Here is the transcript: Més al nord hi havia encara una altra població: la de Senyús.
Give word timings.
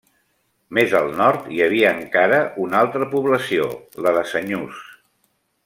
Més 0.77 0.95
al 0.99 1.09
nord 1.19 1.43
hi 1.57 1.61
havia 1.65 1.91
encara 1.97 2.39
una 2.65 2.81
altra 2.87 3.09
població: 3.13 3.69
la 4.07 4.15
de 4.19 4.25
Senyús. 4.35 4.85